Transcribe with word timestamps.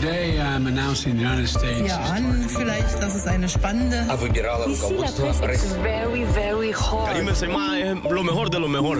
Today 0.00 0.38
I'm 0.38 0.66
announcing 0.66 1.16
the 1.16 1.22
United 1.22 1.46
States. 1.46 1.88
Ja, 1.88 1.96
an 1.96 2.46
vielleicht, 2.48 3.00
dass 3.00 3.14
es 3.14 3.26
eine 3.26 3.48
spannende. 3.48 4.04
Very, 5.82 6.24
very 6.34 6.72
hot. 6.72 7.08
lo 8.10 8.22
mejor 8.22 8.50
de 8.50 8.58
lo 8.58 8.68
mejor. 8.68 8.98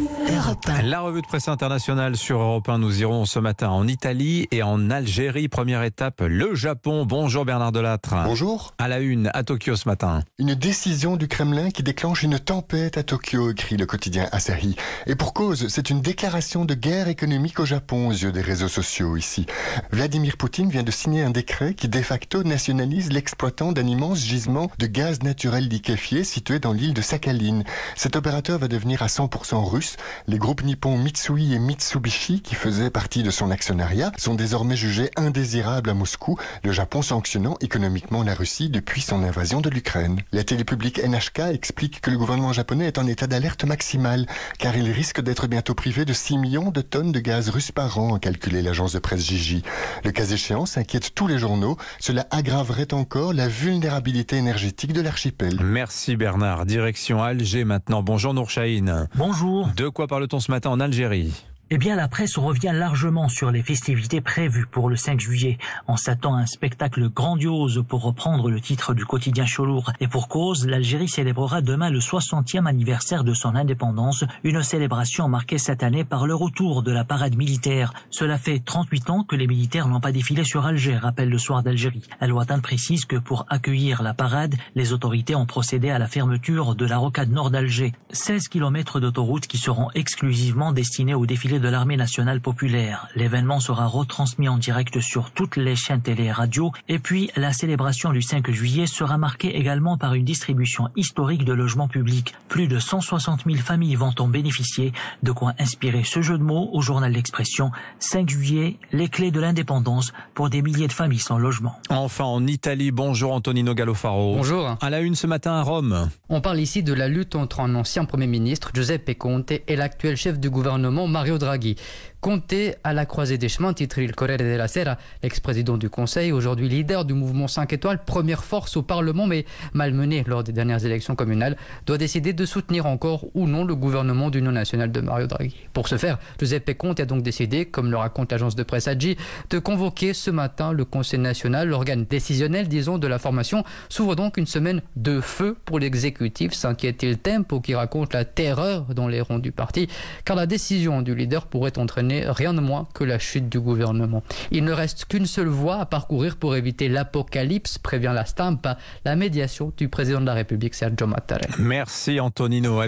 La 0.84 1.00
revue 1.00 1.20
de 1.20 1.26
presse 1.26 1.48
internationale 1.48 2.16
sur 2.16 2.40
Europe 2.40 2.68
1, 2.68 2.78
nous 2.78 3.02
irons 3.02 3.26
ce 3.26 3.38
matin 3.38 3.68
en 3.68 3.86
Italie 3.86 4.48
et 4.50 4.62
en 4.62 4.90
Algérie. 4.90 5.48
Première 5.48 5.82
étape, 5.82 6.22
le 6.22 6.54
Japon. 6.54 7.04
Bonjour 7.04 7.44
Bernard 7.44 7.72
Delattre. 7.72 8.14
Bonjour. 8.24 8.72
À 8.78 8.88
la 8.88 9.00
une, 9.00 9.30
à 9.34 9.42
Tokyo 9.42 9.76
ce 9.76 9.88
matin. 9.88 10.22
Une 10.38 10.54
décision 10.54 11.16
du 11.16 11.28
Kremlin 11.28 11.70
qui 11.70 11.82
déclenche 11.82 12.22
une 12.22 12.38
tempête 12.38 12.96
à 12.96 13.02
Tokyo, 13.02 13.50
écrit 13.50 13.76
le 13.76 13.84
quotidien 13.84 14.28
Asahi. 14.32 14.76
Et 15.06 15.14
pour 15.14 15.34
cause, 15.34 15.68
c'est 15.68 15.90
une 15.90 16.00
déclaration 16.00 16.64
de 16.64 16.72
guerre 16.72 17.08
économique 17.08 17.60
au 17.60 17.66
Japon 17.66 18.08
aux 18.08 18.12
yeux 18.12 18.32
des 18.32 18.40
réseaux 18.40 18.68
sociaux 18.68 19.16
ici. 19.18 19.44
Vladimir 19.92 20.38
Poutine 20.38 20.70
vient 20.70 20.85
de 20.86 20.92
signer 20.92 21.24
un 21.24 21.30
décret 21.30 21.74
qui 21.74 21.88
de 21.88 22.00
facto 22.00 22.44
nationalise 22.44 23.10
l'exploitant 23.10 23.72
d'un 23.72 23.86
immense 23.88 24.20
gisement 24.20 24.70
de 24.78 24.86
gaz 24.86 25.20
naturel 25.24 25.66
liquéfié 25.66 26.22
situé 26.22 26.60
dans 26.60 26.72
l'île 26.72 26.94
de 26.94 27.02
Sakhalin. 27.02 27.64
Cet 27.96 28.14
opérateur 28.14 28.60
va 28.60 28.68
devenir 28.68 29.02
à 29.02 29.08
100% 29.08 29.68
russe. 29.68 29.96
Les 30.28 30.38
groupes 30.38 30.62
nippons 30.62 30.96
Mitsui 30.96 31.54
et 31.54 31.58
Mitsubishi, 31.58 32.40
qui 32.40 32.54
faisaient 32.54 32.90
partie 32.90 33.24
de 33.24 33.32
son 33.32 33.50
actionnariat, 33.50 34.12
sont 34.16 34.36
désormais 34.36 34.76
jugés 34.76 35.10
indésirables 35.16 35.90
à 35.90 35.94
Moscou, 35.94 36.38
le 36.62 36.70
Japon 36.70 37.02
sanctionnant 37.02 37.56
économiquement 37.60 38.22
la 38.22 38.34
Russie 38.34 38.68
depuis 38.68 39.00
son 39.00 39.24
invasion 39.24 39.60
de 39.60 39.70
l'Ukraine. 39.70 40.20
La 40.30 40.44
télé 40.44 40.62
publique 40.62 41.02
NHK 41.04 41.52
explique 41.52 42.00
que 42.00 42.12
le 42.12 42.16
gouvernement 42.16 42.52
japonais 42.52 42.86
est 42.86 42.98
en 42.98 43.08
état 43.08 43.26
d'alerte 43.26 43.64
maximale, 43.64 44.26
car 44.60 44.76
il 44.76 44.88
risque 44.92 45.20
d'être 45.20 45.48
bientôt 45.48 45.74
privé 45.74 46.04
de 46.04 46.12
6 46.12 46.38
millions 46.38 46.70
de 46.70 46.80
tonnes 46.80 47.10
de 47.10 47.18
gaz 47.18 47.48
russe 47.48 47.72
par 47.72 47.98
an, 47.98 48.14
a 48.14 48.20
calculé 48.20 48.62
l'agence 48.62 48.92
de 48.92 49.00
presse 49.00 49.26
Gigi. 49.26 49.64
Le 50.04 50.12
cas 50.12 50.26
échéant 50.26 50.64
s'inquiète 50.76 51.14
tous 51.14 51.26
les 51.26 51.38
journaux, 51.38 51.78
cela 51.98 52.26
aggraverait 52.30 52.92
encore 52.92 53.32
la 53.32 53.48
vulnérabilité 53.48 54.36
énergétique 54.36 54.92
de 54.92 55.00
l'archipel. 55.00 55.58
Merci 55.62 56.16
Bernard. 56.16 56.66
Direction 56.66 57.22
Alger 57.22 57.64
maintenant. 57.64 58.02
Bonjour 58.02 58.34
Nourchaïn. 58.34 59.08
Bonjour. 59.14 59.70
De 59.74 59.88
quoi 59.88 60.06
parle-t-on 60.06 60.38
ce 60.38 60.50
matin 60.50 60.68
en 60.68 60.78
Algérie? 60.78 61.32
Eh 61.68 61.78
bien, 61.78 61.96
la 61.96 62.06
presse 62.06 62.38
revient 62.38 62.70
largement 62.72 63.28
sur 63.28 63.50
les 63.50 63.60
festivités 63.60 64.20
prévues 64.20 64.66
pour 64.66 64.88
le 64.88 64.94
5 64.94 65.18
juillet. 65.18 65.58
On 65.88 65.96
s'attend 65.96 66.36
à 66.36 66.38
un 66.38 66.46
spectacle 66.46 67.08
grandiose 67.08 67.82
pour 67.88 68.04
reprendre 68.04 68.50
le 68.50 68.60
titre 68.60 68.94
du 68.94 69.04
quotidien 69.04 69.46
Cholour. 69.46 69.90
Et 69.98 70.06
pour 70.06 70.28
cause, 70.28 70.64
l'Algérie 70.68 71.08
célébrera 71.08 71.62
demain 71.62 71.90
le 71.90 71.98
60e 71.98 72.66
anniversaire 72.66 73.24
de 73.24 73.34
son 73.34 73.56
indépendance, 73.56 74.22
une 74.44 74.62
célébration 74.62 75.28
marquée 75.28 75.58
cette 75.58 75.82
année 75.82 76.04
par 76.04 76.28
le 76.28 76.36
retour 76.36 76.84
de 76.84 76.92
la 76.92 77.02
parade 77.02 77.34
militaire. 77.34 77.92
Cela 78.10 78.38
fait 78.38 78.60
38 78.60 79.10
ans 79.10 79.24
que 79.24 79.34
les 79.34 79.48
militaires 79.48 79.88
n'ont 79.88 79.98
pas 79.98 80.12
défilé 80.12 80.44
sur 80.44 80.66
Alger, 80.66 80.98
rappelle 80.98 81.30
le 81.30 81.38
soir 81.38 81.64
d'Algérie. 81.64 82.04
Watan 82.22 82.60
précise 82.60 83.06
que 83.06 83.16
pour 83.16 83.44
accueillir 83.48 84.04
la 84.04 84.14
parade, 84.14 84.54
les 84.76 84.92
autorités 84.92 85.34
ont 85.34 85.46
procédé 85.46 85.90
à 85.90 85.98
la 85.98 86.06
fermeture 86.06 86.76
de 86.76 86.86
la 86.86 86.98
rocade 86.98 87.32
nord 87.32 87.50
d'Alger. 87.50 87.92
16 88.12 88.46
kilomètres 88.46 89.00
d'autoroute 89.00 89.48
qui 89.48 89.58
seront 89.58 89.90
exclusivement 89.96 90.70
destinés 90.70 91.14
au 91.14 91.26
défilé 91.26 91.55
de 91.58 91.68
l'armée 91.68 91.96
nationale 91.96 92.40
populaire. 92.40 93.08
L'événement 93.14 93.60
sera 93.60 93.86
retransmis 93.86 94.48
en 94.48 94.58
direct 94.58 95.00
sur 95.00 95.30
toutes 95.30 95.56
les 95.56 95.76
chaînes 95.76 96.02
télé 96.02 96.24
et 96.24 96.32
radio. 96.32 96.72
Et 96.88 96.98
puis, 96.98 97.30
la 97.36 97.52
célébration 97.52 98.12
du 98.12 98.22
5 98.22 98.50
juillet 98.50 98.86
sera 98.86 99.18
marquée 99.18 99.56
également 99.56 99.96
par 99.96 100.14
une 100.14 100.24
distribution 100.24 100.88
historique 100.96 101.44
de 101.44 101.52
logements 101.52 101.88
publics. 101.88 102.34
Plus 102.48 102.68
de 102.68 102.78
160 102.78 103.44
000 103.46 103.58
familles 103.58 103.94
vont 103.94 104.14
en 104.18 104.28
bénéficier. 104.28 104.92
De 105.22 105.32
quoi 105.32 105.54
inspirer 105.58 106.04
ce 106.04 106.22
jeu 106.22 106.38
de 106.38 106.42
mots 106.42 106.70
au 106.72 106.80
journal 106.80 107.12
L'Expression. 107.12 107.70
5 107.98 108.28
juillet, 108.28 108.76
les 108.92 109.08
clés 109.08 109.30
de 109.30 109.40
l'indépendance 109.40 110.12
pour 110.34 110.50
des 110.50 110.62
milliers 110.62 110.88
de 110.88 110.92
familles 110.92 111.18
sans 111.18 111.38
logement. 111.38 111.76
Enfin 111.88 112.24
en 112.24 112.46
Italie, 112.46 112.90
bonjour 112.90 113.32
Antonino 113.32 113.74
Gallofaro. 113.74 114.36
Bonjour. 114.36 114.76
À 114.80 114.90
la 114.90 115.00
une 115.00 115.14
ce 115.14 115.26
matin 115.26 115.52
à 115.52 115.62
Rome. 115.62 116.10
On 116.28 116.40
parle 116.40 116.60
ici 116.60 116.82
de 116.82 116.92
la 116.92 117.08
lutte 117.08 117.34
entre 117.34 117.60
un 117.60 117.74
ancien 117.74 118.04
Premier 118.04 118.26
ministre, 118.26 118.70
Giuseppe 118.74 119.16
Conte, 119.16 119.52
et 119.52 119.76
l'actuel 119.76 120.16
chef 120.16 120.38
du 120.38 120.50
gouvernement, 120.50 121.06
Mario 121.06 121.38
Draghi. 121.38 121.45
Draghi. 121.46 121.76
Conte 122.26 122.54
à 122.82 122.92
la 122.92 123.06
croisée 123.06 123.38
des 123.38 123.48
chemins, 123.48 123.72
titre 123.72 124.00
il 124.00 124.12
Corriere 124.12 124.38
della 124.38 124.66
Sera, 124.66 124.98
l'ex-président 125.22 125.76
du 125.76 125.88
Conseil, 125.88 126.32
aujourd'hui 126.32 126.68
leader 126.68 127.04
du 127.04 127.14
mouvement 127.14 127.46
5 127.46 127.72
étoiles, 127.72 128.02
première 128.04 128.42
force 128.42 128.76
au 128.76 128.82
Parlement, 128.82 129.28
mais 129.28 129.44
malmené 129.74 130.24
lors 130.26 130.42
des 130.42 130.50
dernières 130.50 130.84
élections 130.84 131.14
communales, 131.14 131.56
doit 131.86 131.98
décider 131.98 132.32
de 132.32 132.44
soutenir 132.44 132.86
encore 132.86 133.26
ou 133.34 133.46
non 133.46 133.64
le 133.64 133.76
gouvernement 133.76 134.28
d'union 134.28 134.50
nationale 134.50 134.90
de 134.90 135.00
Mario 135.00 135.28
Draghi. 135.28 135.54
Pour 135.72 135.86
ce 135.86 135.98
faire, 135.98 136.18
Giuseppe 136.40 136.76
Conte 136.76 136.98
a 136.98 137.04
donc 137.04 137.22
décidé, 137.22 137.64
comme 137.64 137.92
le 137.92 137.96
raconte 137.96 138.32
l'agence 138.32 138.56
de 138.56 138.64
presse 138.64 138.88
AGI, 138.88 139.16
de 139.50 139.60
convoquer 139.60 140.12
ce 140.12 140.32
matin 140.32 140.72
le 140.72 140.84
Conseil 140.84 141.20
national, 141.20 141.68
l'organe 141.68 142.06
décisionnel, 142.06 142.66
disons, 142.66 142.98
de 142.98 143.06
la 143.06 143.20
formation. 143.20 143.62
S'ouvre 143.88 144.16
donc 144.16 144.36
une 144.36 144.46
semaine 144.46 144.82
de 144.96 145.20
feu 145.20 145.56
pour 145.64 145.78
l'exécutif, 145.78 146.54
s'inquiète-t-il 146.54 147.18
Tempo, 147.18 147.60
qui 147.60 147.76
raconte 147.76 148.12
la 148.14 148.24
terreur 148.24 148.86
dans 148.96 149.06
les 149.06 149.20
rangs 149.20 149.38
du 149.38 149.52
parti, 149.52 149.86
car 150.24 150.34
la 150.34 150.46
décision 150.46 151.02
du 151.02 151.14
leader 151.14 151.46
pourrait 151.46 151.78
entraîner 151.78 152.15
rien 152.26 152.54
de 152.54 152.60
moins 152.60 152.86
que 152.94 153.04
la 153.04 153.18
chute 153.18 153.48
du 153.48 153.60
gouvernement. 153.60 154.22
Il 154.50 154.64
ne 154.64 154.72
reste 154.72 155.06
qu'une 155.06 155.26
seule 155.26 155.48
voie 155.48 155.76
à 155.76 155.86
parcourir 155.86 156.36
pour 156.36 156.56
éviter 156.56 156.88
l'apocalypse, 156.88 157.78
prévient 157.78 158.12
la 158.14 158.24
Stampa, 158.24 158.78
la 159.04 159.16
médiation 159.16 159.72
du 159.76 159.88
président 159.88 160.20
de 160.20 160.26
la 160.26 160.34
République 160.34 160.74
Sergio 160.74 161.06
Mattarella. 161.06 161.54
Merci 161.58 162.20
Antonino. 162.20 162.82